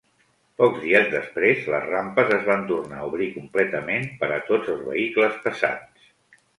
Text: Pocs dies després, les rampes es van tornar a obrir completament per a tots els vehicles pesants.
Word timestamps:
Pocs 0.61 0.79
dies 0.85 1.11
després, 1.11 1.67
les 1.75 1.85
rampes 1.91 2.33
es 2.39 2.49
van 2.49 2.65
tornar 2.73 3.05
a 3.05 3.13
obrir 3.13 3.31
completament 3.37 4.11
per 4.25 4.35
a 4.35 4.43
tots 4.53 4.77
els 4.77 4.85
vehicles 4.93 5.41
pesants. 5.49 6.15